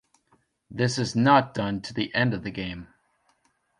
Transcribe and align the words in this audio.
This 0.71 0.97
is 0.97 1.15
not 1.15 1.53
done 1.53 1.79
to 1.81 1.93
the 1.93 2.11
end 2.15 2.33
of 2.33 2.41
the 2.41 2.49
game. 2.49 2.87